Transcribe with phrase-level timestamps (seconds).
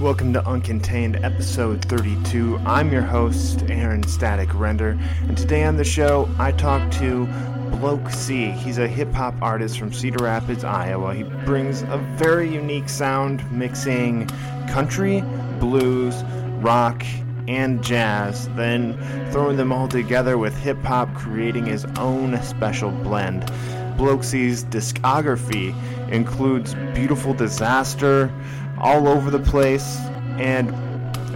[0.00, 2.58] Welcome to Uncontained, episode 32.
[2.58, 7.26] I'm your host, Aaron Static Render, and today on the show, I talk to
[7.72, 8.52] Bloke C.
[8.52, 11.16] He's a hip hop artist from Cedar Rapids, Iowa.
[11.16, 14.28] He brings a very unique sound, mixing
[14.68, 15.24] country,
[15.58, 16.22] blues,
[16.60, 17.04] rock,
[17.48, 18.96] and jazz, then
[19.32, 23.50] throwing them all together with hip hop, creating his own special blend.
[23.96, 25.74] Bloke C's discography
[26.08, 28.32] includes Beautiful Disaster,
[28.80, 29.98] all over the place,
[30.38, 30.70] and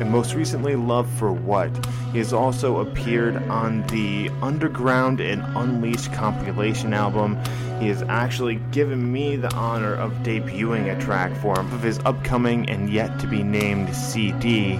[0.01, 1.71] and most recently Love for What.
[2.13, 7.39] He has also appeared on the Underground and Unleashed compilation album.
[7.81, 11.99] He has actually given me the honor of debuting a track for him of his
[12.01, 14.79] upcoming and yet to be named CD.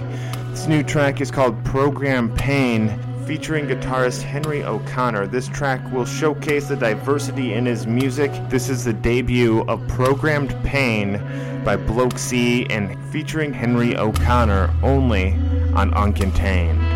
[0.49, 2.89] This new track is called Program Pain
[3.25, 5.27] featuring guitarist Henry O'Connor.
[5.27, 8.31] This track will showcase the diversity in his music.
[8.49, 11.21] This is the debut of Programmed Pain
[11.63, 15.33] by Bloke C and featuring Henry O'Connor only
[15.73, 16.92] on Uncontained.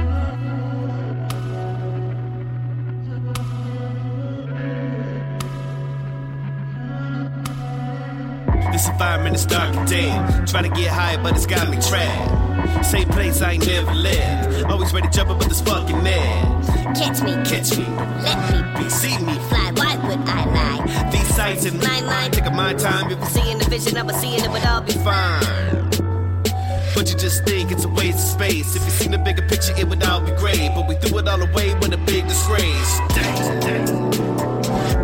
[9.07, 10.45] This environment is dark and damn.
[10.45, 12.85] Try to get high, but it's got me trapped.
[12.85, 14.65] Same place I ain't never lived.
[14.65, 16.63] Always ready to jump up, but this fucking man.
[16.93, 17.85] Catch me, Catch me,
[18.25, 19.33] let me be, see me.
[19.47, 19.71] fly.
[19.75, 21.09] Why would I lie?
[21.09, 24.11] These sights in My mind, Take a my time, if it's seeing the vision, I'ma
[24.11, 25.89] seeing it would all be fine.
[26.93, 28.75] But you just think it's a waste of space.
[28.75, 30.69] If you seen the bigger picture, it would all be great.
[30.75, 32.99] But we threw it all away with a big disgrace.
[33.15, 33.89] Dang, dang.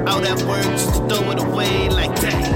[0.09, 2.51] All that work just to throw it away like dang,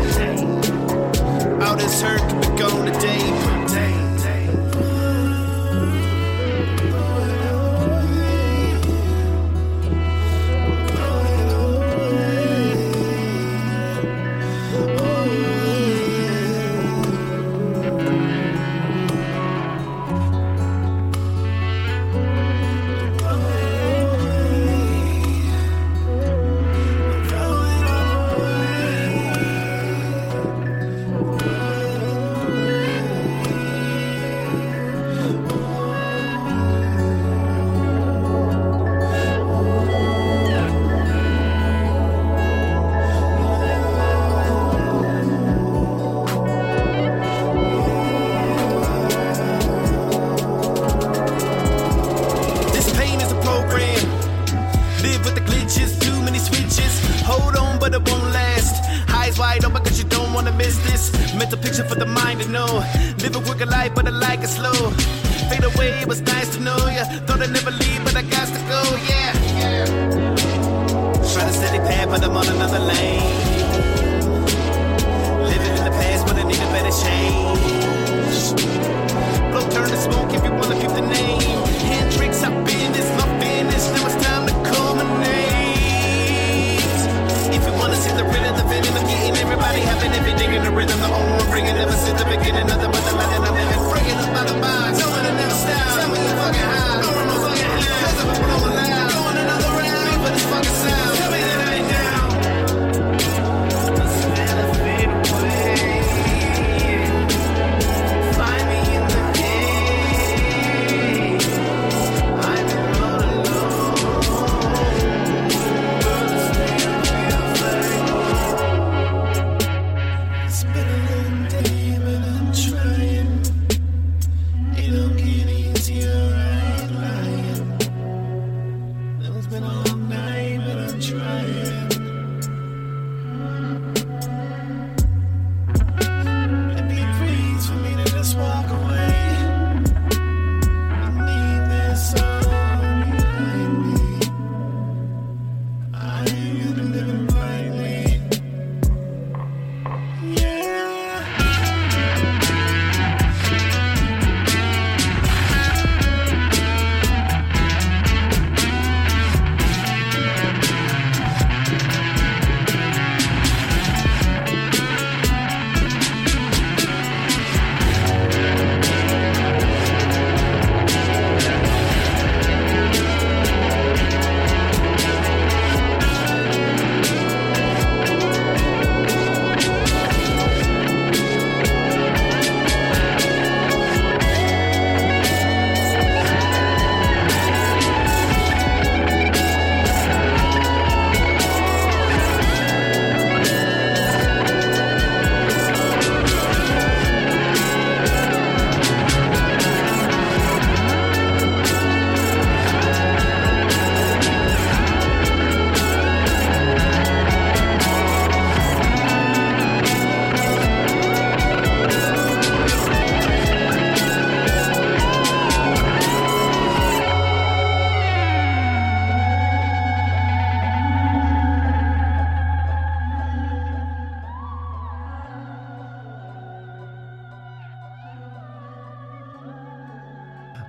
[1.77, 4.06] this hurt could be gone today.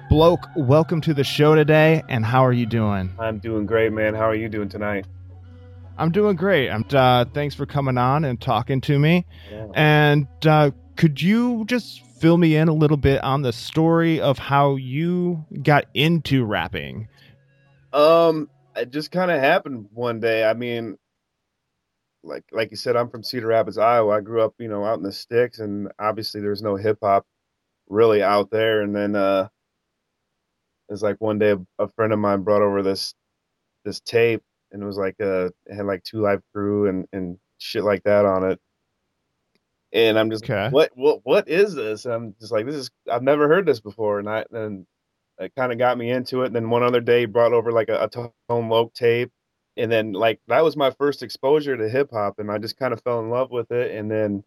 [0.08, 3.12] Bloke, welcome to the show today, and how are you doing?
[3.18, 4.14] I'm doing great, man.
[4.14, 5.06] How are you doing tonight?
[5.98, 6.70] I'm doing great.
[6.70, 6.86] I'm.
[6.90, 9.26] Uh, thanks for coming on and talking to me.
[9.50, 9.66] Yeah.
[9.74, 14.38] And uh, could you just fill me in a little bit on the story of
[14.38, 17.08] how you got into rapping?
[17.92, 20.42] Um, it just kind of happened one day.
[20.42, 20.96] I mean,
[22.22, 24.16] like like you said, I'm from Cedar Rapids, Iowa.
[24.16, 27.26] I grew up, you know, out in the sticks, and obviously there's no hip hop
[27.90, 28.80] really out there.
[28.80, 29.48] And then uh,
[30.90, 33.14] it's like one day a, a friend of mine brought over this
[33.84, 34.42] this tape,
[34.72, 38.02] and it was like uh, it had like Two Live Crew and and shit like
[38.04, 38.60] that on it.
[39.92, 40.70] And I'm just Okay.
[40.70, 42.04] what what what is this?
[42.06, 44.86] And I'm just like this is I've never heard this before, and I and
[45.38, 46.48] it kind of got me into it.
[46.48, 48.32] And then one other day he brought over like a, a Tone
[48.70, 49.32] Loc tape,
[49.76, 52.92] and then like that was my first exposure to hip hop, and I just kind
[52.94, 53.92] of fell in love with it.
[53.96, 54.44] And then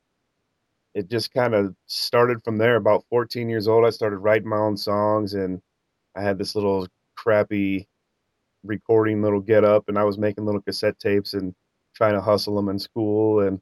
[0.96, 2.76] it just kind of started from there.
[2.78, 5.62] About 14 years old, I started writing my own songs, and
[6.16, 7.88] I had this little crappy
[8.64, 11.54] recording little get up, and I was making little cassette tapes and
[11.96, 13.60] trying to hustle them in school, and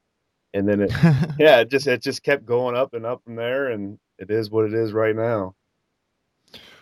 [0.54, 0.90] and then it
[1.38, 4.50] yeah, it just it just kept going up and up from there, and it is
[4.50, 5.54] what it is right now.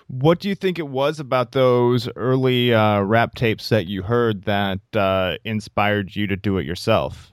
[0.09, 4.45] what do you think it was about those early uh, rap tapes that you heard
[4.45, 7.33] that uh, inspired you to do it yourself?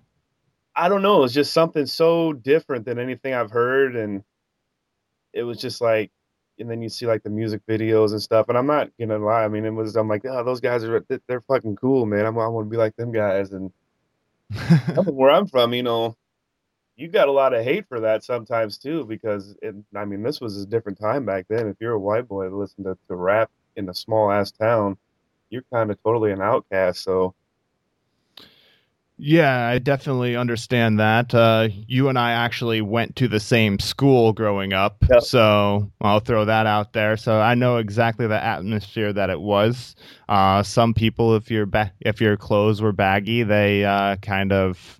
[0.75, 1.23] I don't know.
[1.23, 4.23] It's just something so different than anything I've heard, and
[5.33, 6.11] it was just like,
[6.59, 8.49] and then you see like the music videos and stuff.
[8.49, 9.43] And I'm not gonna lie.
[9.43, 9.95] I mean, it was.
[9.95, 12.25] I'm like, oh, those guys are they- they're fucking cool, man.
[12.25, 13.51] I'm, I want to be like them guys.
[13.51, 13.71] And
[15.05, 16.15] where I'm from, you know,
[16.95, 20.39] you got a lot of hate for that sometimes too, because it, I mean, this
[20.39, 21.67] was a different time back then.
[21.67, 24.97] If you're a white boy to listen to, to rap in a small ass town,
[25.49, 27.03] you're kind of totally an outcast.
[27.03, 27.35] So
[29.17, 31.33] Yeah, I definitely understand that.
[31.33, 35.21] Uh, you and I actually went to the same school growing up, Yep.
[35.23, 37.15] so I'll throw that out there.
[37.15, 39.95] So I know exactly the atmosphere that it was.
[40.27, 44.99] Uh, some people, if your ba- if your clothes were baggy, they uh, kind of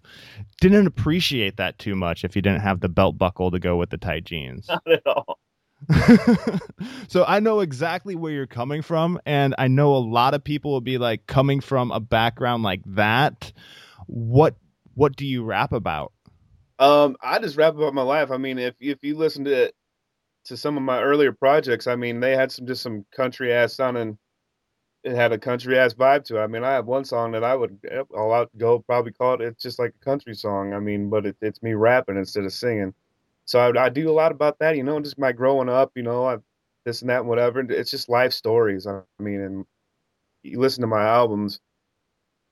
[0.62, 3.90] didn't appreciate that too much if you didn't have the belt buckle to go with
[3.90, 4.70] the tight jeans.
[4.70, 5.40] not at all.
[7.10, 10.72] so I know exactly where you're coming from, and I know a lot of people
[10.72, 13.52] will be like coming from a background like that.
[14.08, 14.56] What
[14.94, 16.14] what do you rap about?
[16.80, 18.32] Um, I just rap about my life.
[18.32, 19.72] I mean, if if you listen to
[20.46, 23.74] to some of my earlier projects, I mean, they had some just some country ass
[23.74, 24.18] sounding.
[25.04, 26.44] It had a country ass vibe to it.
[26.44, 27.78] I mean, I have one song that I would
[28.16, 29.42] all out go probably call it.
[29.42, 30.74] It's just like a country song.
[30.74, 32.94] I mean, but it, it's me rapping instead of singing.
[33.46, 34.76] So I, I do a lot about that.
[34.76, 35.92] You know, just my growing up.
[35.96, 36.38] You know, I,
[36.86, 37.60] this and that and whatever.
[37.60, 38.88] It's just life stories.
[38.88, 39.66] I mean, and
[40.42, 41.60] you listen to my albums,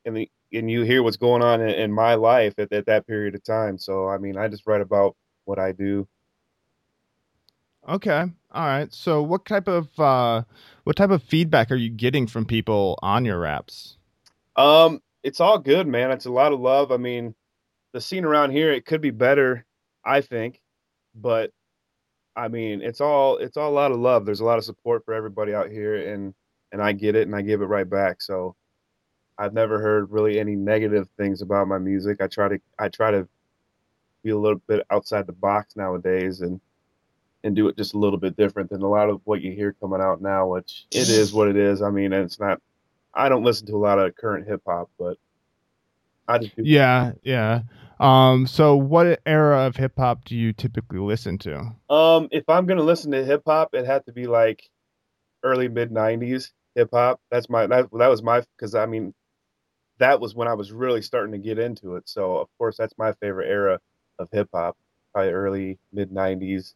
[0.06, 3.08] and the and you hear what's going on in, in my life at, at that
[3.08, 3.78] period of time.
[3.78, 5.16] So I mean, I just write about
[5.46, 6.08] what I do.
[7.88, 8.94] Okay, all right.
[8.94, 10.44] So what type of uh,
[10.84, 13.98] what type of feedback are you getting from people on your raps?
[14.56, 16.12] Um, it's all good, man.
[16.12, 16.92] It's a lot of love.
[16.92, 17.36] I mean,
[17.94, 19.66] the scene around here it could be better,
[20.06, 20.62] I think,
[21.16, 21.52] but
[22.36, 24.26] I mean, it's all it's all a lot of love.
[24.26, 26.34] There's a lot of support for everybody out here, and
[26.72, 28.22] and I get it, and I give it right back.
[28.22, 28.56] So
[29.38, 32.22] I've never heard really any negative things about my music.
[32.22, 33.28] I try to I try to
[34.24, 36.60] be a little bit outside the box nowadays, and
[37.44, 39.74] and do it just a little bit different than a lot of what you hear
[39.74, 40.48] coming out now.
[40.48, 41.82] Which it is what it is.
[41.82, 42.62] I mean, it's not.
[43.14, 45.18] I don't listen to a lot of current hip hop, but
[46.28, 46.64] I just do.
[46.66, 47.62] Yeah, yeah.
[48.00, 51.74] Um, so what era of hip hop do you typically listen to?
[51.90, 54.70] Um, if I'm gonna listen to hip hop, it had to be like
[55.44, 57.20] early mid '90s hip hop.
[57.30, 59.14] That's my that that was my because I mean
[60.00, 62.04] that was when I was really starting to get into it.
[62.08, 63.80] So of course that's my favorite era
[64.20, 64.78] of hip hop,
[65.14, 66.74] probably early mid '90s.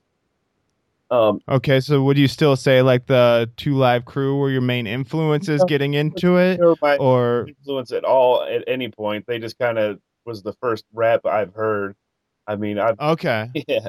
[1.10, 4.88] Um, Okay, so would you still say like the Two Live Crew were your main
[4.88, 6.60] influences getting into it,
[7.00, 9.26] or influence at all at any point.
[9.26, 11.96] They just kind of was the first rap I've heard.
[12.46, 13.50] I mean, I've okay?
[13.68, 13.88] Yeah.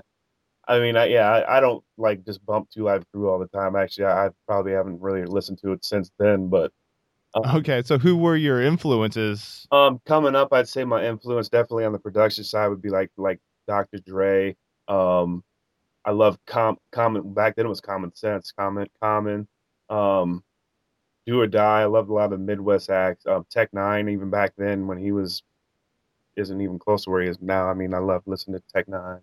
[0.67, 3.47] I mean, I, yeah, I, I don't like just bump Two Live Crew all the
[3.47, 3.75] time.
[3.75, 6.49] Actually, I, I probably haven't really listened to it since then.
[6.49, 6.73] But
[7.37, 9.67] Okay, so who were your influences?
[9.71, 13.11] um, coming up, I'd say my influence definitely on the production side would be like
[13.17, 13.99] like Dr.
[13.99, 14.57] Dre.
[14.89, 15.45] Um,
[16.05, 19.47] I love com common back then it was Common Sense, Common Common,
[19.91, 20.43] um,
[21.27, 21.81] Do or Die.
[21.83, 23.27] I loved a lot of Midwest acts.
[23.27, 25.43] Um, Tech N9ne, even back then when he was
[26.37, 27.69] isn't even close to where he is now.
[27.69, 29.21] I mean, I love listening to Tech N9ne.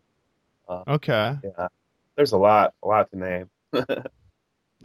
[0.87, 1.67] Okay, Yeah,
[2.15, 3.49] there's a lot, a lot to name.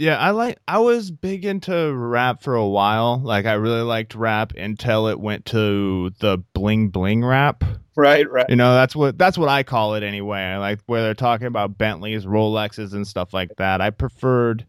[0.01, 0.59] yeah, I like.
[0.67, 3.21] I was big into rap for a while.
[3.23, 7.63] Like, I really liked rap until it went to the bling bling rap.
[7.97, 8.47] Right, right.
[8.49, 10.57] You know, that's what that's what I call it anyway.
[10.57, 13.83] Like where they're talking about Bentleys, Rolexes, and stuff like that.
[13.83, 14.65] I preferred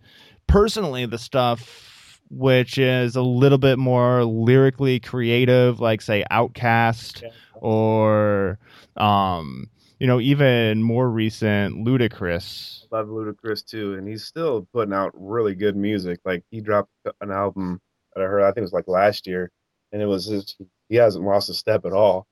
[0.47, 7.29] personally the stuff which is a little bit more lyrically creative, like say Outkast Yeah.
[7.55, 8.57] or
[8.97, 9.69] um,
[10.01, 12.88] you know, even more recent Ludacris.
[12.91, 16.20] love Ludacris too, and he's still putting out really good music.
[16.25, 16.89] Like he dropped
[17.22, 17.79] an album
[18.15, 19.51] that I heard, I think it was like last year,
[19.91, 22.25] and it was just, he hasn't lost a step at all.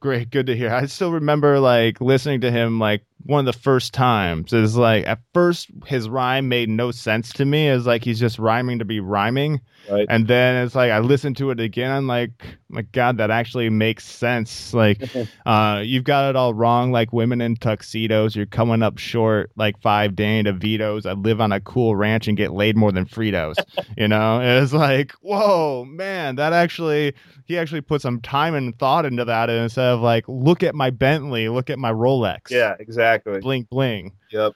[0.00, 0.72] Great, good to hear.
[0.72, 4.52] I still remember like listening to him like one of the first times.
[4.52, 7.68] Is like at first his rhyme made no sense to me.
[7.68, 9.60] It's like he's just rhyming to be rhyming.
[9.90, 10.06] Right?
[10.08, 11.90] And then it's like I listened to it again.
[11.90, 12.30] I'm like,
[12.68, 14.74] my God, that actually makes sense.
[14.74, 15.02] Like,
[15.46, 16.92] uh, you've got it all wrong.
[16.92, 19.50] Like women in tuxedos, you're coming up short.
[19.56, 21.06] Like five Danny DeVitos.
[21.06, 23.56] I live on a cool ranch and get laid more than Fritos.
[23.96, 27.14] you know, it's like, whoa, man, that actually
[27.46, 30.90] he actually put some time and thought into that instead of like, look at my
[30.90, 32.50] Bentley, look at my Rolex.
[32.50, 33.05] yeah, exactly.
[33.42, 34.12] Bling bling.
[34.30, 34.52] Yep.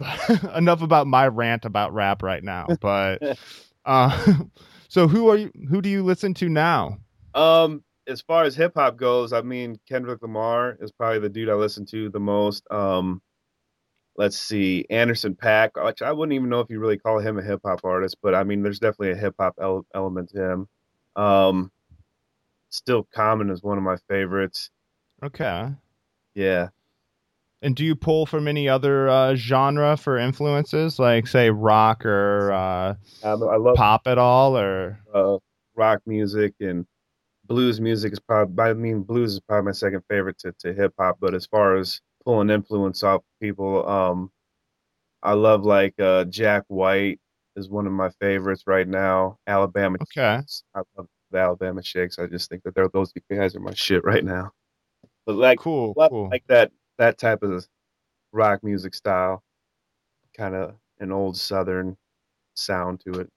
[0.54, 3.36] enough about my rant about rap right now but
[3.84, 4.34] uh
[4.88, 6.96] so who are you who do you listen to now
[7.34, 11.50] Um, as far as hip hop goes, I mean Kendrick Lamar is probably the dude
[11.50, 12.64] I listen to the most.
[12.70, 13.20] Um,
[14.16, 17.42] let's see, Anderson .Paak, which I wouldn't even know if you really call him a
[17.42, 20.68] hip hop artist, but I mean, there's definitely a hip hop ele- element to him.
[21.14, 21.70] Um,
[22.70, 24.70] Still Common is one of my favorites.
[25.22, 25.70] okay
[26.34, 26.68] Yeah,
[27.62, 30.98] and do you pull from any other uh genre for influences?
[30.98, 34.98] Like say rock or uh I, I love pop at all or?
[35.12, 35.38] Uh,
[35.76, 36.86] rock music and
[37.46, 40.94] blues music is probably I mean blues is probably my second favorite to, to hip
[40.98, 41.18] hop.
[41.20, 44.30] But as far as pulling influence off people um
[45.22, 47.20] I love like uh Jack White
[47.56, 49.38] is one of my favorites right now.
[49.46, 50.38] Alabama okay.
[50.38, 50.64] Shakes.
[50.74, 54.02] I love the Alabama Shakes I just think that they're those guys are my shit
[54.04, 54.50] right now.
[55.26, 56.30] But like cool cool.
[56.30, 57.66] like that that type of
[58.32, 59.42] rock music style
[60.36, 61.96] kind of an old southern
[62.54, 63.30] sound to it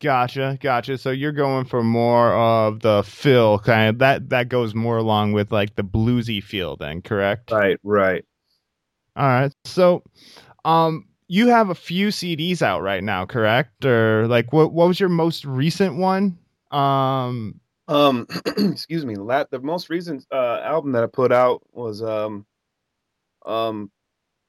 [0.00, 0.98] Gotcha, gotcha.
[0.98, 5.32] So you're going for more of the feel kind of that that goes more along
[5.32, 7.56] with like the bluesy feel then, correct?
[7.56, 8.24] right right
[9.16, 9.52] All right.
[9.64, 10.02] So
[10.64, 13.84] um you have a few CDs out right now, correct?
[13.84, 16.38] Or like what what was your most recent one?
[16.70, 18.26] Um Um,
[18.56, 19.16] excuse me.
[19.16, 22.46] La- the most recent uh, album that I put out was um,
[23.44, 23.90] um,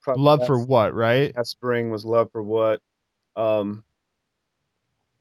[0.08, 1.36] Love for What, right?
[1.36, 2.82] Last spring was Love for What.
[3.36, 3.84] Um,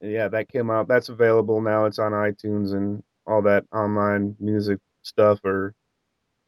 [0.01, 0.89] yeah, that came out.
[0.89, 1.87] That's available now.
[1.87, 5.41] It's on iTunes and all that online music stuff.
[5.45, 5.75] Or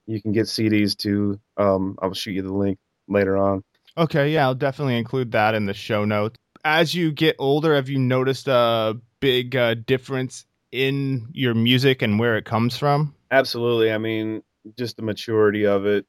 [0.06, 1.40] you can get CDs too.
[1.56, 3.64] Um, I'll shoot you the link later on.
[3.96, 6.36] Okay, yeah, I'll definitely include that in the show notes.
[6.64, 12.18] As you get older, have you noticed a big uh, difference in your music and
[12.18, 13.14] where it comes from?
[13.30, 13.92] Absolutely.
[13.92, 14.42] I mean,
[14.76, 16.06] just the maturity of it.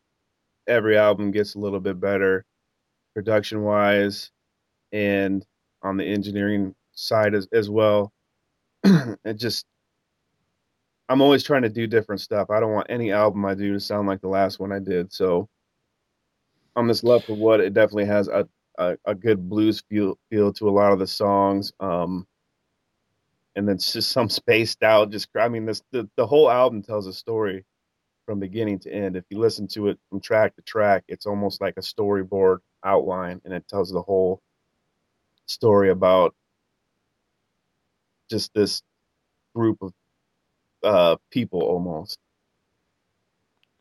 [0.68, 2.46] Every album gets a little bit better,
[3.16, 4.32] production wise,
[4.92, 5.46] and
[5.82, 8.12] on the engineering side as, as well.
[8.84, 9.66] it just,
[11.08, 12.50] I'm always trying to do different stuff.
[12.50, 15.12] I don't want any album I do to sound like the last one I did.
[15.12, 15.50] So,
[16.76, 18.48] on this love for what it definitely has a,
[18.78, 21.74] a, a good blues feel feel to a lot of the songs.
[21.80, 22.28] Um,
[23.60, 25.12] and then it's just some spaced out.
[25.12, 27.66] Just I mean, this the, the whole album tells a story
[28.26, 29.18] from beginning to end.
[29.18, 33.42] If you listen to it from track to track, it's almost like a storyboard outline,
[33.44, 34.42] and it tells the whole
[35.46, 36.34] story about
[38.30, 38.82] just this
[39.54, 39.94] group of
[40.84, 42.18] uh, people almost.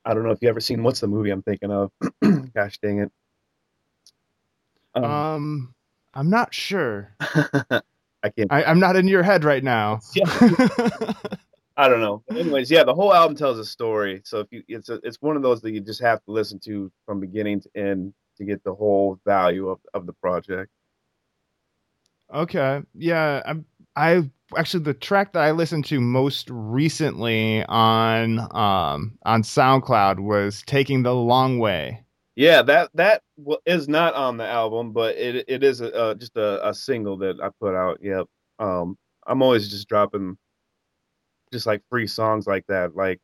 [0.05, 1.93] I don't know if you ever seen what's the movie I'm thinking of.
[2.55, 3.13] Gosh dang it.
[4.95, 5.75] Um, Um,
[6.15, 7.15] I'm not sure.
[8.23, 8.53] I can't.
[8.53, 10.01] I, I'm not in your head right now.
[10.15, 10.27] Yeah.
[11.77, 12.25] I don't know.
[12.27, 14.21] But anyways, yeah, the whole album tells a story.
[14.25, 16.59] So if you, it's a, it's one of those that you just have to listen
[16.61, 20.71] to from beginning to end to get the whole value of, of the project.
[22.35, 23.65] okay, yeah, I'm.
[23.97, 30.63] I actually the track that I listened to most recently on um on SoundCloud was
[30.67, 32.03] "Taking the Long Way."
[32.39, 33.23] Yeah, that that
[33.67, 37.17] is not on the album, but it it is a, uh, just a, a single
[37.17, 37.99] that I put out.
[38.01, 38.27] Yep.
[38.61, 40.39] Um, I'm always just dropping
[41.53, 42.95] just like free songs like that.
[42.95, 43.19] Like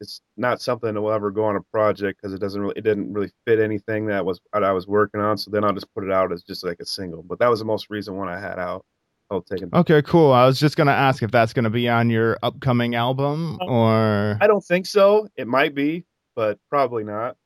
[0.00, 2.84] it's not something that will ever go on a project because it doesn't really it
[2.84, 5.36] didn't really fit anything that was that I was working on.
[5.36, 7.24] So then I'll just put it out as just like a single.
[7.24, 8.84] But that was the most recent one I had out.
[9.32, 9.70] I'll take it.
[9.74, 10.30] Okay, cool.
[10.30, 14.38] I was just gonna ask if that's gonna be on your upcoming album Uh, or.
[14.40, 15.26] I don't think so.
[15.34, 16.04] It might be,
[16.36, 17.36] but probably not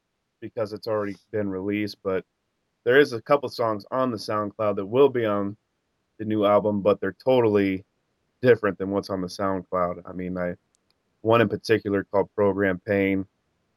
[0.44, 1.96] because it's already been released.
[2.02, 2.22] But
[2.84, 5.56] there is a couple songs on the SoundCloud that will be on
[6.18, 7.82] the new album, but they're totally
[8.42, 10.02] different than what's on the SoundCloud.
[10.04, 10.54] I mean, I
[11.22, 13.24] one in particular called Program Pain,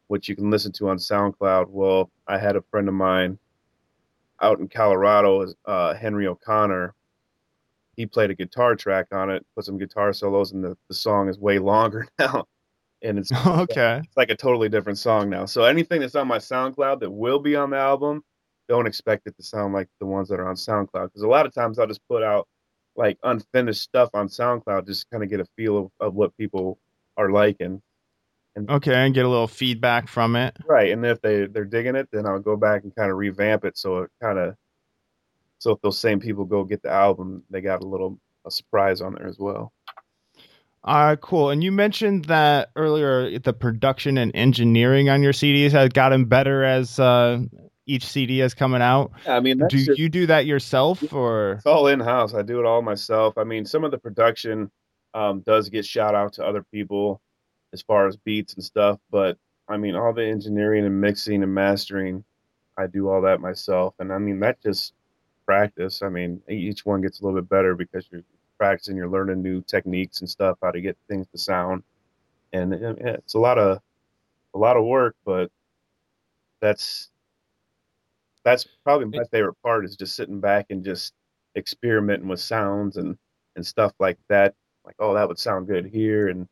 [0.08, 1.70] which you can listen to on SoundCloud.
[1.70, 3.40] Well, I had a friend of mine
[4.42, 6.94] out in Colorado uh, Henry O'Connor.
[7.96, 11.30] He played a guitar track on it, put some guitar solos, and the, the song
[11.30, 12.46] is way longer now.
[13.08, 14.02] And it's okay.
[14.04, 15.46] it's like a totally different song now.
[15.46, 18.24] So anything that's on my SoundCloud that will be on the album,
[18.68, 21.06] don't expect it to sound like the ones that are on SoundCloud.
[21.06, 22.48] Because a lot of times I'll just put out
[22.96, 26.80] like unfinished stuff on SoundCloud, just kind of get a feel of, of what people
[27.16, 27.82] are liking.
[28.70, 30.58] Okay, and get a little feedback from it.
[30.66, 30.92] Right.
[30.92, 33.78] And if they, they're digging it, then I'll go back and kind of revamp it
[33.78, 34.56] so it kind of
[35.60, 39.02] so if those same people go get the album, they got a little a surprise
[39.02, 39.72] on there as well.
[40.88, 41.50] All right, cool.
[41.50, 46.64] And you mentioned that earlier the production and engineering on your CDs has gotten better
[46.64, 47.40] as uh,
[47.86, 49.12] each CD is coming out.
[49.28, 52.34] I mean, Do just- you do that yourself or It's all in house.
[52.34, 53.38] I do it all myself.
[53.38, 54.72] I mean, some of the production
[55.14, 57.20] um, does get shout out to other people
[57.74, 61.54] as far as beats and stuff, but I mean, all the engineering and mixing and
[61.54, 62.24] mastering,
[62.78, 63.94] I do all that myself.
[64.00, 64.94] And I mean, that just
[65.46, 66.02] practice.
[66.02, 68.24] I mean, each one gets a little bit better because you're
[68.58, 71.84] practicing, you're learning new techniques and stuff, how to get things to sound.
[72.54, 73.80] And it's a lot of
[74.54, 75.52] a lot of work, but
[76.62, 77.10] that's
[78.44, 81.14] that's probably my favorite part is just sitting back and just
[81.58, 83.18] experimenting with sounds and
[83.56, 84.54] and stuff like that
[84.86, 86.48] like oh that would sound good here and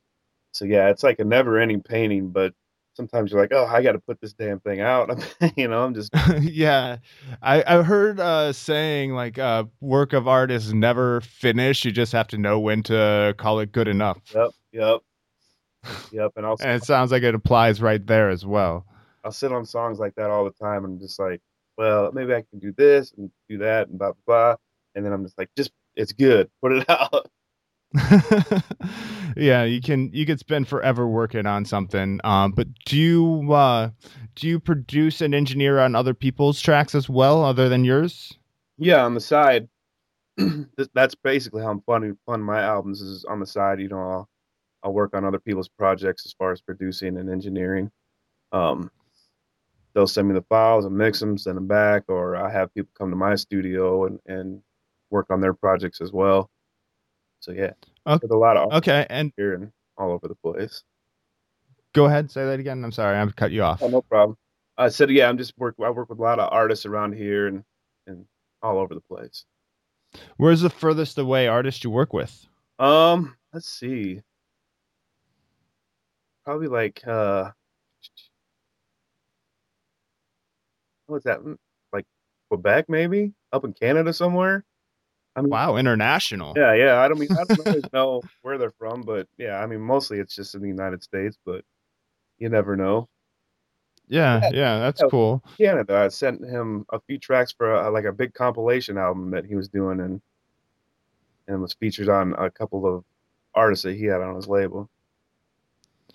[0.51, 2.53] so yeah it's like a never ending painting but
[2.95, 5.09] sometimes you're like oh i got to put this damn thing out
[5.57, 6.09] you know i'm just
[6.41, 6.97] yeah,
[7.41, 11.85] I I heard uh, saying like uh, work of art is never finished.
[11.85, 14.17] You just have to know when to call it good enough.
[14.33, 15.01] yep yep
[16.11, 18.85] yep and i'll And it sounds like it applies right there as well.
[19.23, 21.41] i'll sit on songs like that all the time and just like
[21.77, 24.55] well maybe i can do this and do that and blah blah blah
[24.95, 27.29] and then i'm just like just it's good put it out
[29.37, 32.19] yeah, you can you could spend forever working on something.
[32.23, 33.89] Um, but do you uh,
[34.35, 38.37] do you produce and engineer on other people's tracks as well, other than yours?
[38.77, 39.67] yeah on the side
[40.93, 44.29] that's basically how i'm funding fund my albums is on the side you know i'll
[44.83, 47.89] i'll work on other people's projects as far as producing and engineering
[48.51, 48.91] um
[49.93, 52.91] they'll send me the files and mix them send them back or i have people
[52.97, 54.61] come to my studio and and
[55.09, 56.49] work on their projects as well
[57.45, 57.71] so yeah
[58.07, 60.83] Ok- there's a lot of Okay, and here and all over the place
[61.93, 62.83] go ahead, say that again.
[62.83, 63.81] I'm sorry, I've cut you off.
[63.83, 64.35] oh, no problem
[64.77, 67.47] i said yeah i'm just work i work with a lot of artists around here
[67.47, 67.63] and
[68.07, 68.25] and
[68.63, 69.45] all over the place
[70.37, 72.45] Where's the furthest away artist you work with?
[72.79, 74.21] Um, let's see.
[76.45, 77.51] Probably like uh
[81.07, 81.39] what's that?
[81.41, 81.57] Mm,
[81.91, 82.05] Like
[82.49, 83.33] Quebec maybe?
[83.51, 84.63] Up in Canada somewhere?
[85.35, 86.53] I mean Wow, international.
[86.55, 86.99] yeah, yeah.
[86.99, 90.19] I don't mean I don't always know where they're from, but yeah, I mean mostly
[90.19, 91.63] it's just in the United States, but
[92.37, 93.07] you never know.
[94.07, 95.09] Yeah, yeah, that's Yeah.
[95.09, 95.43] cool.
[95.57, 99.45] Canada, I sent him a few tracks for a, like a big compilation album that
[99.45, 100.21] he was doing and
[101.47, 103.03] and was featured on a couple of
[103.53, 104.89] artists that he had on his label.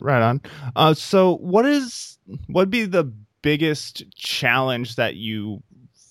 [0.01, 0.41] Right on.
[0.77, 5.63] Uh, so what is what'd be the biggest challenge that you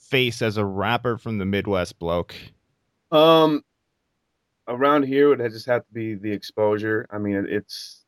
[0.10, 2.36] face as a rapper from the Midwest bloke?
[3.12, 3.64] Um,
[4.68, 7.08] around here would just have to be the exposure.
[7.12, 8.06] I mean, it's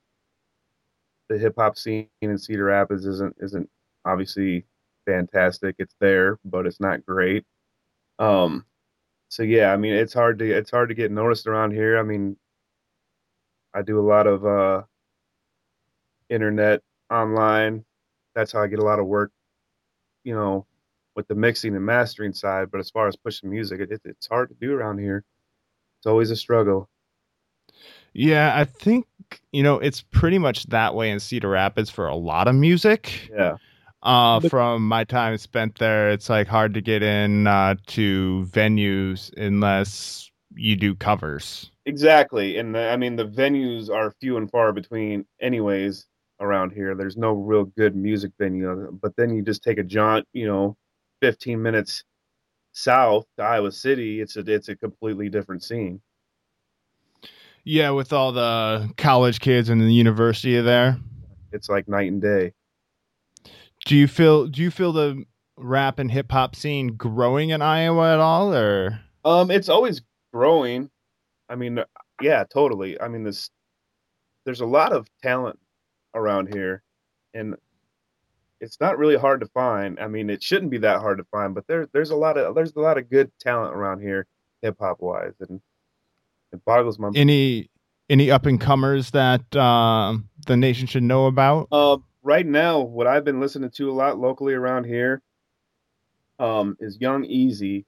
[1.29, 3.69] the hip hop scene in Cedar Rapids isn't isn't
[4.05, 4.65] obviously
[5.05, 5.75] fantastic.
[5.79, 7.45] It's there, but it's not great.
[8.19, 8.65] Um,
[9.29, 11.97] so yeah, I mean, it's hard to it's hard to get noticed around here.
[11.97, 12.37] I mean,
[13.73, 14.83] I do a lot of uh,
[16.29, 17.85] internet online.
[18.35, 19.31] That's how I get a lot of work.
[20.23, 20.67] You know,
[21.15, 22.71] with the mixing and mastering side.
[22.71, 25.23] But as far as pushing music, it, it, it's hard to do around here.
[25.99, 26.89] It's always a struggle.
[28.13, 29.05] Yeah, I think
[29.51, 33.29] you know it's pretty much that way in Cedar Rapids for a lot of music.
[33.33, 33.55] Yeah.
[34.03, 39.31] Uh, from my time spent there, it's like hard to get in uh, to venues
[39.37, 41.71] unless you do covers.
[41.85, 42.57] Exactly.
[42.57, 46.07] And the, I mean, the venues are few and far between, anyways,
[46.39, 46.95] around here.
[46.95, 48.91] There's no real good music venue.
[48.91, 50.77] But then you just take a jaunt, you know,
[51.21, 52.03] 15 minutes
[52.73, 54.21] south to Iowa City.
[54.21, 56.01] It's a it's a completely different scene.
[57.63, 60.97] Yeah, with all the college kids and the university there.
[61.51, 62.53] It's like night and day.
[63.85, 65.25] Do you feel do you feel the
[65.57, 70.01] rap and hip hop scene growing in Iowa at all or Um, it's always
[70.33, 70.89] growing.
[71.49, 71.83] I mean,
[72.21, 72.99] yeah, totally.
[72.99, 73.49] I mean, this
[74.45, 75.59] there's a lot of talent
[76.15, 76.83] around here,
[77.33, 77.55] and
[78.61, 79.99] it's not really hard to find.
[79.99, 82.55] I mean, it shouldn't be that hard to find, but there there's a lot of
[82.55, 84.27] there's a lot of good talent around here,
[84.61, 85.59] hip hop wise, and
[86.53, 87.09] it boggles my.
[87.15, 87.69] any
[88.09, 91.67] any up and comers that um the nation should know about?
[91.71, 95.21] Uh, right now, what I've been listening to a lot locally around here,
[96.39, 97.85] um, is Young Easy,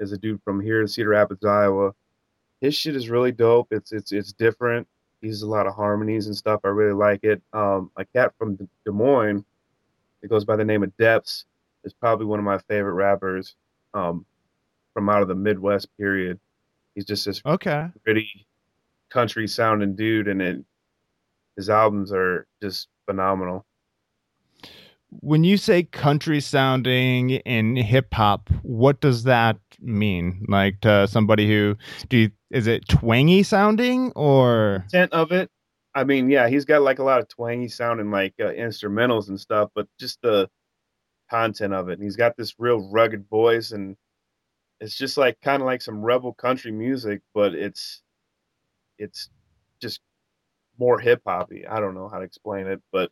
[0.00, 1.92] is a dude from here in Cedar Rapids, Iowa.
[2.60, 3.68] His shit is really dope.
[3.70, 4.88] It's it's it's different.
[5.20, 6.60] He uses a lot of harmonies and stuff.
[6.64, 7.40] I really like it.
[7.52, 9.44] Um, a cat from Des Moines,
[10.22, 11.44] it goes by the name of Depths,
[11.84, 13.54] is probably one of my favorite rappers
[13.94, 14.24] um,
[14.94, 16.38] from out of the Midwest period.
[16.94, 17.88] He's just this Okay.
[18.04, 18.46] pretty
[19.10, 20.64] country sounding dude, and it,
[21.56, 23.64] his albums are just phenomenal.
[25.20, 30.44] When you say country sounding in hip hop, what does that mean?
[30.48, 31.76] Like to somebody who
[32.08, 35.50] do you, is it twangy sounding or Intent of it,
[35.94, 39.40] I mean, yeah, he's got like a lot of twangy sounding like uh, instrumentals and
[39.40, 40.48] stuff, but just the
[41.28, 41.94] content of it.
[41.94, 43.96] And he's got this real rugged voice, and
[44.80, 48.02] it's just like kind of like some rebel country music, but it's
[48.98, 49.30] it's
[49.80, 50.00] just
[50.78, 51.66] more hip hoppy.
[51.66, 53.10] I don't know how to explain it, but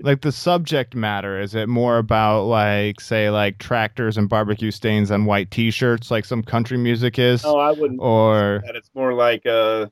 [0.00, 1.40] like the subject matter?
[1.40, 6.24] Is it more about like say like tractors and barbecue stains on white t-shirts like
[6.24, 7.42] some country music is?
[7.44, 8.00] no, I wouldn't.
[8.00, 9.86] Or that it's more like uh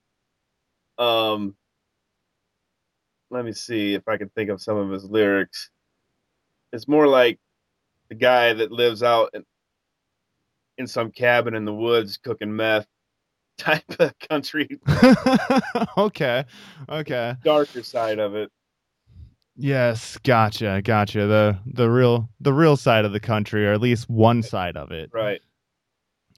[0.98, 1.56] um
[3.34, 5.70] let me see if I can think of some of his lyrics.
[6.72, 7.40] It's more like
[8.08, 9.44] the guy that lives out in,
[10.78, 12.86] in some cabin in the woods cooking meth
[13.58, 14.68] type of country
[15.98, 16.44] okay.
[16.88, 17.34] Okay.
[17.44, 18.50] darker side of it.
[19.56, 21.26] Yes, gotcha, gotcha.
[21.26, 24.90] The the real the real side of the country, or at least one side of
[24.90, 25.10] it.
[25.12, 25.40] Right.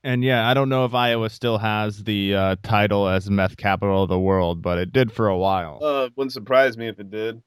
[0.07, 4.05] And yeah, I don't know if Iowa still has the uh, title as meth capital
[4.05, 5.81] of the world, but it did for a while.
[5.83, 7.43] Uh wouldn't surprise me if it did.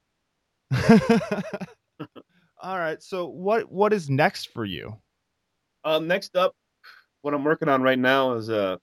[2.62, 3.02] All right.
[3.02, 4.98] So what what is next for you?
[5.86, 6.54] Um next up
[7.22, 8.76] what I'm working on right now is uh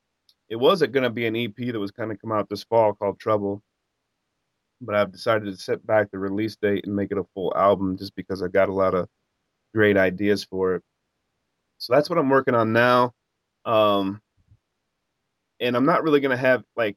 [0.49, 2.95] it was going to be an EP that was kind of come out this fall
[2.95, 3.63] called Trouble.
[4.81, 7.99] But I've decided to set back the release date and make it a full album
[7.99, 9.07] just because I got a lot of
[9.75, 10.83] great ideas for it.
[11.77, 13.13] So that's what I'm working on now.
[13.67, 14.23] Um
[15.61, 16.97] and I'm not really going to have like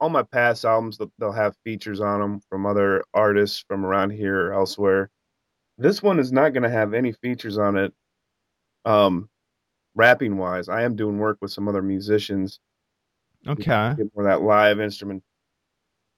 [0.00, 4.10] all my past albums they'll- they'll have features on them from other artists from around
[4.10, 5.10] here or elsewhere.
[5.78, 7.92] This one is not going to have any features on it.
[8.84, 9.28] Um
[9.94, 12.60] rapping wise, I am doing work with some other musicians.
[13.46, 13.94] Okay.
[13.96, 15.22] Get more that live instrument,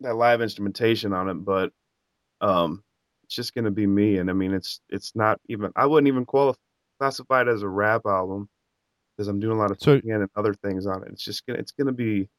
[0.01, 1.73] that live instrumentation on it, but
[2.41, 2.83] um,
[3.25, 4.19] it's just gonna be me.
[4.19, 5.73] And I mean, it's it's not even.
[5.77, 6.59] I wouldn't even qualify
[6.99, 8.49] classify it as a rap album
[9.21, 11.11] because I'm doing a lot of So- singing and other things on it.
[11.13, 12.31] It's just gonna it's gonna be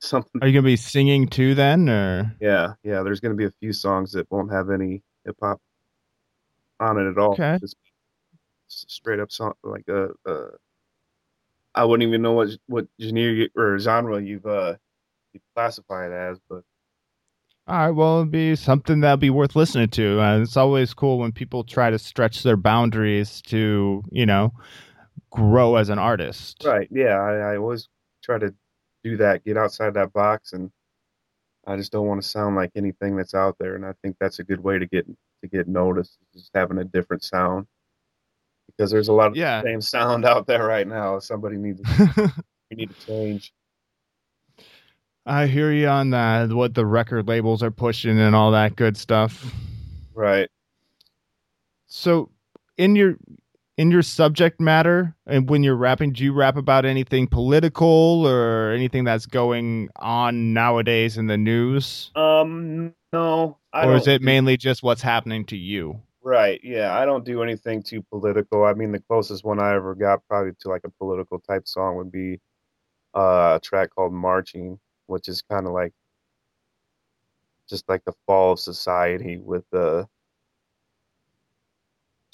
[0.00, 0.42] something.
[0.42, 3.04] Are you gonna be singing too then, or Yeah, yeah.
[3.04, 5.60] There's gonna be a few songs that won't have any hip hop
[6.80, 7.34] on it at all.
[7.34, 7.58] Okay.
[7.60, 7.76] Just
[8.66, 10.08] straight up song like a.
[10.26, 10.50] Uh, uh,
[11.76, 14.74] I wouldn't even know what what genre or genre you've uh
[15.32, 16.64] you classify it as, but
[17.68, 17.90] all right?
[17.90, 20.20] Well, it'd be something that'd be worth listening to.
[20.20, 24.52] Uh, it's always cool when people try to stretch their boundaries to, you know,
[25.30, 26.62] grow as an artist.
[26.64, 27.16] right, yeah.
[27.20, 27.88] I, I always
[28.22, 28.54] try to
[29.02, 30.70] do that, get outside that box, and
[31.66, 33.74] I just don't want to sound like anything that's out there.
[33.74, 36.78] And I think that's a good way to get to get noticed, is just having
[36.78, 37.66] a different sound.
[38.66, 39.60] Because there's a lot of Yeah.
[39.62, 41.18] the same sound out there right now.
[41.18, 41.80] Somebody needs
[42.70, 43.52] we need to change.
[45.26, 46.50] I hear you on that.
[46.52, 49.54] What the record labels are pushing and all that good stuff.
[50.14, 50.50] Right.
[51.86, 52.30] So,
[52.76, 53.16] in your
[53.76, 58.72] in your subject matter and when you're rapping, do you rap about anything political or
[58.72, 62.94] anything that's going on nowadays in the news, Um.
[63.12, 63.58] No.
[63.72, 66.00] I or is it do- mainly just what's happening to you?
[66.22, 66.60] Right.
[66.64, 66.96] Yeah.
[66.96, 68.64] I don't do anything too political.
[68.64, 71.96] I mean, the closest one I ever got probably to like a political type song
[71.96, 72.40] would be
[73.14, 75.92] uh, a track called "Marching," which is kind of like
[77.68, 80.08] just like the fall of society with the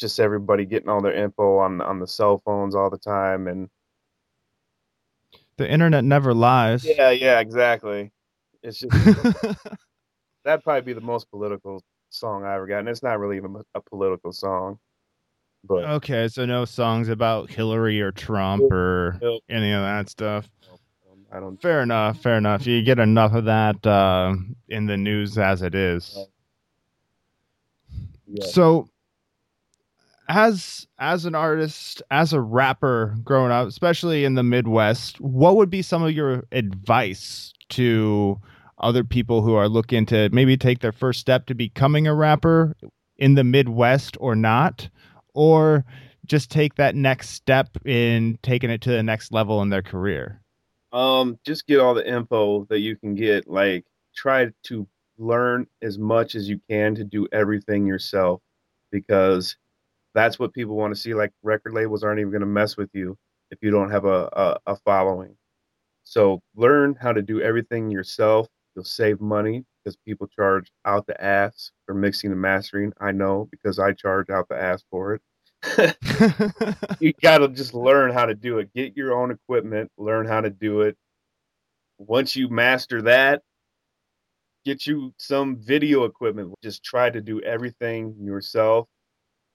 [0.01, 3.69] just everybody getting all their info on on the cell phones all the time and
[5.59, 6.85] The internet never lies.
[6.85, 8.11] yeah yeah exactly
[8.63, 8.93] it's just
[10.45, 13.55] that'd probably be the most political song i ever got and it's not really even
[13.75, 14.79] a political song
[15.63, 19.43] but okay, so no songs about Hillary or Trump or Nope.
[19.51, 20.49] any of that stuff.
[20.73, 22.23] um, i don't Fair enough.
[22.23, 22.67] Fair enough.
[22.67, 24.35] You get enough of that uh,
[24.71, 26.17] in the news as it is.
[28.27, 28.43] yeah.
[28.47, 28.89] So
[30.31, 35.71] as as an artist, as a rapper growing up, especially in the Midwest, what would
[35.71, 38.41] be some of your advice to
[38.79, 42.77] other people who are looking to maybe take their first step to becoming a rapper
[43.19, 44.89] in the Midwest or not?
[45.35, 45.85] Or
[46.27, 50.41] just take that next step in taking it to the next level in their career?
[50.93, 53.49] Um, just get all the info that you can get.
[53.49, 54.87] Like, try to
[55.19, 58.41] learn as much as you can to do everything yourself,
[58.93, 59.57] because
[60.15, 61.15] that's what people want to see.
[61.15, 63.17] Like record labels aren't even going to mess with you
[63.51, 65.37] if you don't have a, a, a following.
[66.05, 68.49] So learn how to do everything yourself.
[68.75, 72.93] You'll save money because people charge out the ass for mixing and mastering.
[73.01, 75.23] I know because I charge out the ass for it.
[77.01, 78.73] you got to just learn how to do it.
[78.75, 80.97] Get your own equipment, learn how to do it.
[81.99, 83.43] Once you master that,
[84.65, 86.55] get you some video equipment.
[86.63, 88.89] Just try to do everything yourself,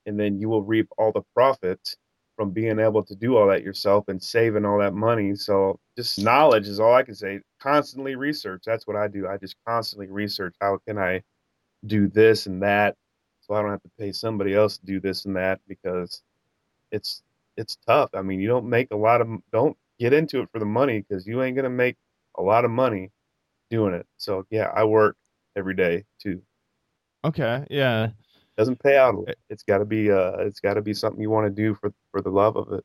[0.05, 1.97] and then you will reap all the profits
[2.35, 5.35] from being able to do all that yourself and saving all that money.
[5.35, 7.39] So, just knowledge is all I can say.
[7.61, 8.63] Constantly research.
[8.65, 9.27] That's what I do.
[9.27, 11.23] I just constantly research how can I
[11.85, 12.95] do this and that
[13.45, 16.23] so I don't have to pay somebody else to do this and that because
[16.91, 17.21] it's
[17.57, 18.09] it's tough.
[18.13, 21.05] I mean, you don't make a lot of don't get into it for the money
[21.07, 21.95] because you ain't gonna make
[22.37, 23.11] a lot of money
[23.69, 24.07] doing it.
[24.17, 25.15] So yeah, I work
[25.55, 26.41] every day too.
[27.23, 28.09] Okay, yeah.
[28.57, 29.27] Doesn't pay out.
[29.49, 31.91] It's got to be uh, it's got to be something you want to do for
[32.11, 32.83] for the love of it.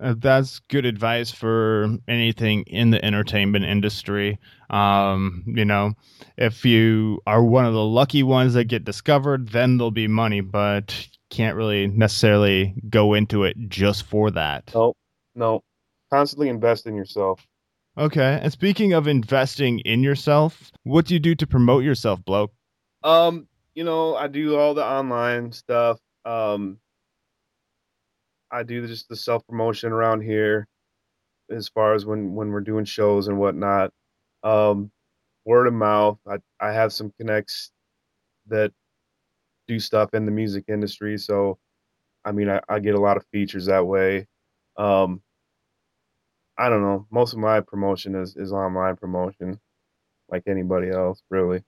[0.00, 4.38] Uh, that's good advice for anything in the entertainment industry.
[4.70, 5.92] Um, you know,
[6.38, 10.40] if you are one of the lucky ones that get discovered, then there'll be money,
[10.40, 14.70] but can't really necessarily go into it just for that.
[14.74, 14.94] No,
[15.34, 15.62] no.
[16.10, 17.46] Constantly invest in yourself.
[17.98, 18.38] Okay.
[18.42, 22.52] And speaking of investing in yourself, what do you do to promote yourself, bloke?
[23.02, 25.98] Um, you know, I do all the online stuff.
[26.24, 26.78] Um,
[28.50, 30.68] I do just the self promotion around here,
[31.50, 33.92] as far as when when we're doing shows and whatnot.
[34.42, 34.90] Um,
[35.46, 36.18] word of mouth.
[36.28, 37.72] I I have some connects
[38.48, 38.72] that
[39.68, 41.58] do stuff in the music industry, so
[42.24, 44.26] I mean I, I get a lot of features that way.
[44.78, 45.22] Um,
[46.58, 47.06] I don't know.
[47.10, 49.60] Most of my promotion is is online promotion,
[50.30, 51.64] like anybody else, really.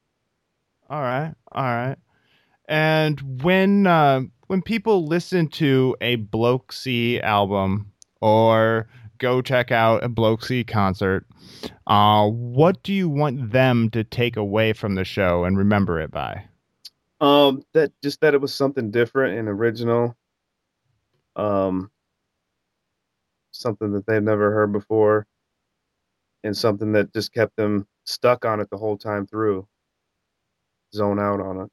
[0.90, 1.96] All right, all right.
[2.68, 10.08] And when uh, when people listen to a Blokesy album or go check out a
[10.08, 11.26] Blokesy concert,
[11.86, 16.10] uh, what do you want them to take away from the show and remember it
[16.10, 16.44] by?
[17.20, 20.16] Um, that just that it was something different and original.
[21.36, 21.90] Um,
[23.52, 25.26] something that they've never heard before,
[26.42, 29.66] and something that just kept them stuck on it the whole time through.
[30.94, 31.70] Zone out on it.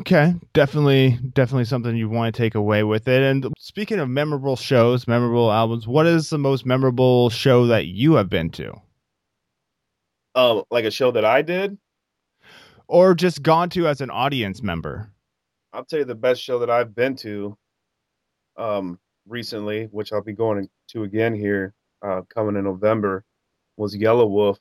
[0.00, 3.22] Okay, definitely, definitely something you want to take away with it.
[3.22, 8.14] And speaking of memorable shows, memorable albums, what is the most memorable show that you
[8.14, 8.72] have been to?
[10.34, 11.76] Um, like a show that I did,
[12.86, 15.10] or just gone to as an audience member.
[15.72, 17.58] I'll tell you the best show that I've been to,
[18.56, 23.24] um, recently, which I'll be going to again here, uh, coming in November,
[23.76, 24.56] was Yelawolf.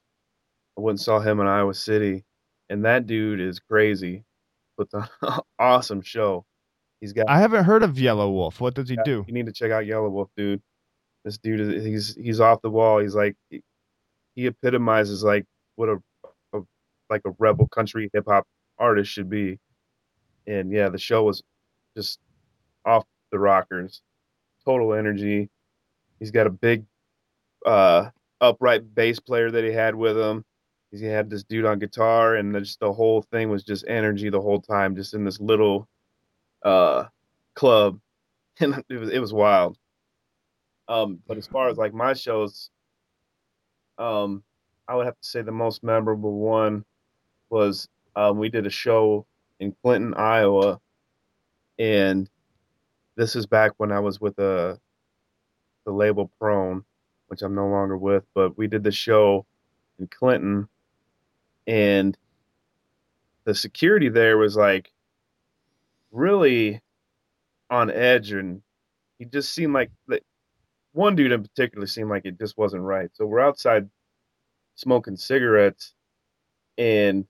[0.77, 2.25] I went and saw him in Iowa City,
[2.69, 4.23] and that dude is crazy
[4.79, 6.45] puts on an awesome show.
[7.01, 7.29] He's got.
[7.29, 8.59] I haven't heard of Yelawolf.
[8.59, 9.23] What does he do?
[9.27, 10.61] You need to check out Yelawolf, dude.
[11.25, 12.99] This dude is he's he's off the wall.
[12.99, 15.97] He's like he epitomizes like what a,
[16.53, 16.61] a
[17.09, 18.45] like a rebel country hip hop
[18.77, 19.59] artist should be.
[20.47, 21.43] And yeah, the show was
[21.95, 22.19] just
[22.85, 24.01] off the rockers.
[24.65, 25.49] Total energy.
[26.19, 26.85] He's got a big
[27.65, 28.09] uh
[28.41, 30.45] upright bass player that he had with him
[30.91, 34.41] he had this dude on guitar, and just the whole thing was just energy the
[34.41, 35.87] whole time, just in this little
[36.63, 37.05] uh,
[37.53, 37.99] club,
[38.59, 39.77] and it was it was wild.
[40.87, 42.71] Um, but as far as like my shows,
[43.99, 44.43] um,
[44.87, 46.83] I would have to say the most memorable one
[47.51, 49.25] was um, we did a show
[49.59, 50.79] in Clinton, Iowa,
[51.77, 52.27] and
[53.15, 54.75] this is back when I was with the uh,
[55.85, 56.83] the label Prone,
[57.27, 59.45] which I'm no longer with, but we did the show
[59.99, 60.67] in Clinton
[61.69, 62.17] and
[63.45, 64.91] the security there was like
[66.11, 66.81] really
[67.69, 68.63] on edge and
[69.19, 69.91] he just seemed like
[70.93, 73.11] one dude in particular seemed like it just wasn't right.
[73.13, 73.87] So we're outside
[74.73, 75.93] smoking cigarettes
[76.79, 77.25] and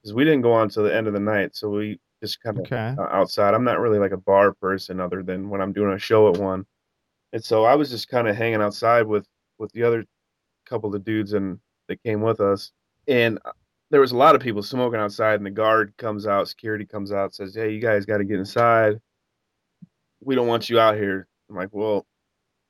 [0.00, 2.58] because we didn't go on till the end of the night so we just kind
[2.58, 2.94] of okay.
[3.00, 3.52] outside.
[3.52, 6.40] I'm not really like a bar person other than when i'm doing a show at
[6.40, 6.66] one.
[7.32, 9.26] And so i was just kind of hanging outside with
[9.58, 10.04] with the other
[10.66, 12.70] couple of dudes and that came with us
[13.06, 13.52] and uh,
[13.90, 17.12] there was a lot of people smoking outside and the guard comes out security comes
[17.12, 19.00] out says hey you guys got to get inside.
[20.20, 21.28] We don't want you out here.
[21.48, 22.06] I'm like well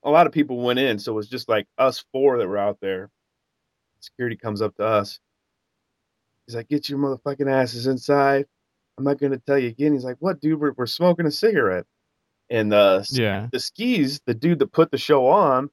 [0.02, 2.58] a lot of people went in so it was just like us four that were
[2.58, 3.10] out there.
[4.00, 5.18] Security comes up to us.
[6.46, 8.46] He's like get your motherfucking asses inside.
[8.98, 9.92] I'm not going to tell you again.
[9.92, 10.60] He's like what dude?
[10.60, 11.86] We're, we're smoking a cigarette.
[12.50, 13.48] And uh yeah.
[13.50, 15.70] the skis the dude that put the show on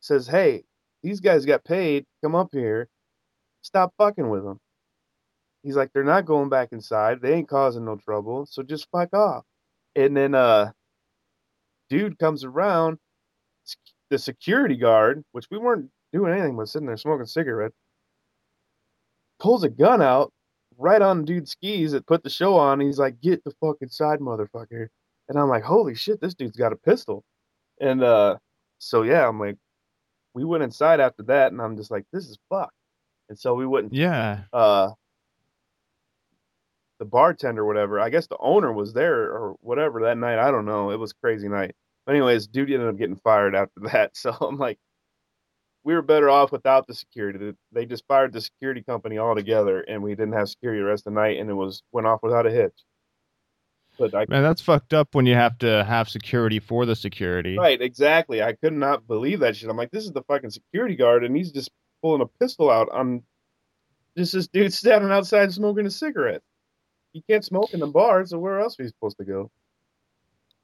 [0.00, 0.64] says hey
[1.02, 2.04] these guys got paid.
[2.22, 2.88] Come up here
[3.62, 4.58] stop fucking with him.
[5.62, 7.20] he's like, they're not going back inside.
[7.20, 8.46] They ain't causing no trouble.
[8.46, 9.44] So just fuck off.
[9.96, 10.72] And then uh
[11.90, 12.98] dude comes around,
[14.10, 17.72] the security guard, which we weren't doing anything but sitting there smoking cigarette,
[19.40, 20.32] pulls a gun out
[20.78, 22.80] right on dude's skis that put the show on.
[22.80, 24.88] He's like, get the fuck inside, motherfucker.
[25.28, 27.24] And I'm like, holy shit, this dude's got a pistol.
[27.80, 28.36] And uh
[28.78, 29.56] so yeah, I'm like,
[30.34, 32.72] we went inside after that, and I'm just like, this is fucked.
[33.28, 33.92] And so we wouldn't.
[33.94, 34.40] Yeah.
[34.52, 34.90] uh
[36.98, 40.66] the bartender whatever i guess the owner was there or whatever that night i don't
[40.66, 44.16] know it was a crazy night but anyways dude ended up getting fired after that
[44.16, 44.78] so i'm like
[45.84, 49.80] we were better off without the security They- they just fired the security company altogether
[49.82, 52.18] and we didn't have security the rest of the night and it was went off
[52.24, 52.74] without a hitch
[53.96, 57.56] but i Man, that's fucked up when you have to have security for the security.
[57.56, 60.96] right exactly i could not believe that shit i'm like this is the fucking security
[60.96, 61.70] guard and he's just
[62.02, 63.22] pulling a pistol out on
[64.16, 66.42] just this dude standing outside smoking a cigarette
[67.12, 69.50] you can't smoke in the bar, so where else are you supposed to go?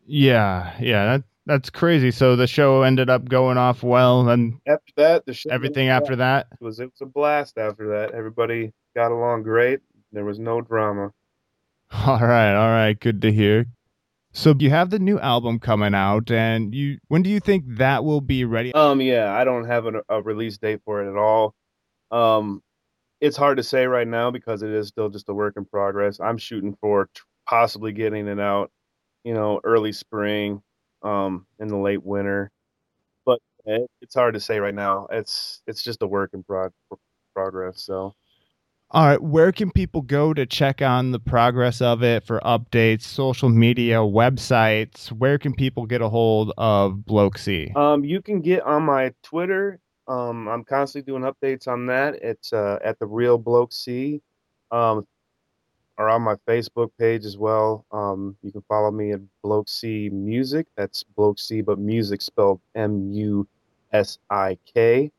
[0.06, 2.10] Yeah, yeah, that that's crazy.
[2.10, 6.16] So the show ended up going off well, and After that, the show everything after
[6.16, 6.46] that.
[6.60, 7.58] was it was a blast.
[7.58, 9.80] After that, everybody got along great.
[10.12, 11.12] There was no drama.
[12.06, 13.66] All right, all right, good to hear.
[14.36, 18.04] So you have the new album coming out, and you when do you think that
[18.04, 18.74] will be ready?
[18.74, 21.54] Um, yeah, I don't have a, a release date for it at all.
[22.10, 22.60] Um,
[23.20, 26.18] it's hard to say right now because it is still just a work in progress.
[26.18, 28.72] I'm shooting for t- possibly getting it out,
[29.22, 30.62] you know, early spring,
[31.02, 32.50] um, in the late winter.
[33.24, 35.06] But it, it's hard to say right now.
[35.12, 36.72] It's it's just a work in prog-
[37.34, 37.84] progress.
[37.84, 38.14] So.
[38.94, 43.02] All right, where can people go to check on the progress of it for updates,
[43.02, 45.08] social media, websites?
[45.08, 47.72] Where can people get a hold of Bloke C?
[47.74, 49.80] Um, you can get on my Twitter.
[50.06, 52.14] Um, I'm constantly doing updates on that.
[52.22, 54.22] It's uh, at the Real Bloke C,
[54.70, 55.04] um,
[55.98, 57.84] or on my Facebook page as well.
[57.90, 60.68] Um, you can follow me at Bloke C Music.
[60.76, 63.48] That's Bloke C, but music spelled M U
[63.92, 65.10] S I K.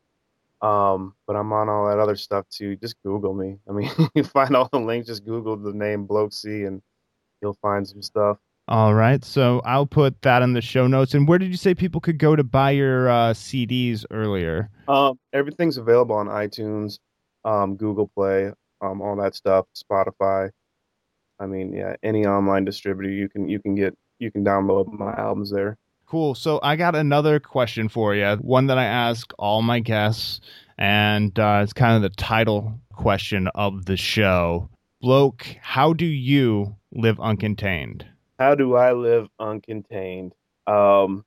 [0.61, 2.75] Um, but I'm on all that other stuff too.
[2.77, 3.57] Just Google me.
[3.69, 5.07] I mean, you find all the links.
[5.07, 6.81] Just Google the name Bloke C, and
[7.41, 8.37] you'll find some stuff.
[8.67, 11.13] All right, so I'll put that in the show notes.
[11.13, 14.71] And where did you say people could go to buy your uh, CDs earlier?
[14.87, 16.97] Um, everything's available on iTunes,
[17.43, 20.49] um, Google Play, um, all that stuff, Spotify.
[21.39, 25.13] I mean, yeah, any online distributor you can you can get you can download my
[25.13, 25.77] albums there.
[26.07, 26.35] Cool.
[26.35, 30.39] So I got another question for you, one that I ask all my guests,
[30.77, 34.69] and uh, it's kind of the title question of the show.
[35.01, 38.03] Bloke, how do you live uncontained?
[38.37, 40.31] How do I live uncontained?
[40.67, 41.25] Um,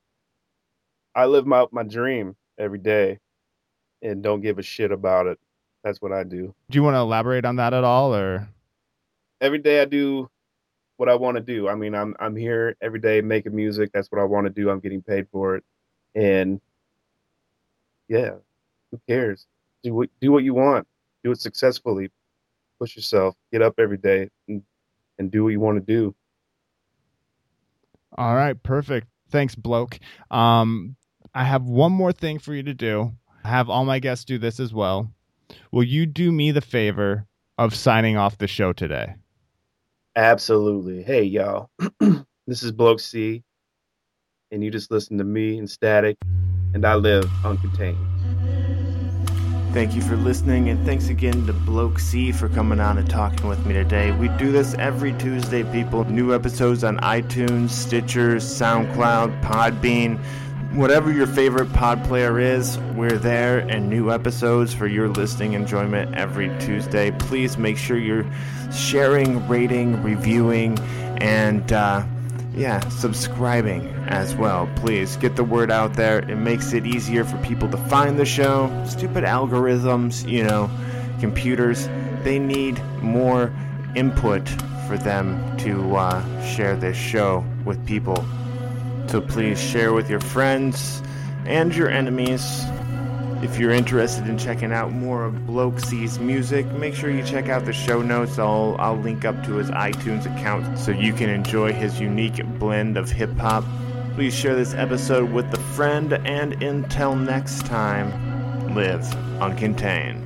[1.15, 3.19] I live my my dream every day,
[4.01, 5.39] and don't give a shit about it.
[5.83, 6.53] That's what I do.
[6.69, 8.47] Do you want to elaborate on that at all, or?
[9.41, 10.29] Every day I do
[10.99, 11.69] what I want to do.
[11.69, 13.91] I mean, I'm I'm here every day making music.
[13.93, 14.69] That's what I want to do.
[14.69, 15.63] I'm getting paid for it,
[16.13, 16.59] and
[18.09, 18.31] yeah,
[18.91, 19.47] who cares?
[19.81, 20.85] Do what do what you want.
[21.23, 22.11] Do it successfully.
[22.79, 23.35] Push yourself.
[23.51, 24.61] Get up every day and,
[25.17, 26.13] and do what you want to do.
[28.17, 29.07] All right, perfect.
[29.29, 29.99] Thanks, bloke.
[30.31, 30.95] Um,
[31.33, 33.13] I have one more thing for you to do.
[33.43, 35.11] I have all my guests do this as well.
[35.71, 37.25] Will you do me the favor
[37.57, 39.15] of signing off the show today?
[40.15, 41.03] Absolutely.
[41.03, 41.69] Hey y'all,
[42.47, 43.43] this is Bloke C,
[44.51, 46.17] and you just listen to me and Static,
[46.73, 47.97] and I live uncontained.
[49.71, 53.47] Thank you for listening, and thanks again to Bloke C for coming on and talking
[53.47, 54.11] with me today.
[54.11, 56.05] We do this every Tuesday, people.
[56.05, 60.19] New episodes on iTunes, Stitcher, SoundCloud, Podbean.
[60.73, 66.13] Whatever your favorite pod player is, we're there, and new episodes for your listening enjoyment
[66.15, 67.09] every Tuesday.
[67.09, 68.25] Please make sure you're
[68.71, 70.77] sharing, rating, reviewing,
[71.17, 72.03] and uh,
[72.53, 74.69] yeah, subscribing as well.
[74.75, 76.19] Please get the word out there.
[76.19, 78.71] It makes it easier for people to find the show.
[78.87, 80.69] Stupid algorithms, you know,
[81.19, 81.89] computers,
[82.23, 83.51] they need more
[83.95, 84.47] input
[84.87, 88.23] for them to uh, share this show with people.
[89.09, 91.01] So please share with your friends
[91.45, 92.61] and your enemies.
[93.41, 97.49] If you're interested in checking out more of Bloke C's music, make sure you check
[97.49, 98.37] out the show notes.
[98.37, 102.97] I'll, I'll link up to his iTunes account so you can enjoy his unique blend
[102.97, 103.63] of hip hop.
[104.13, 109.01] Please share this episode with a friend, and until next time, live
[109.39, 110.18] uncontained.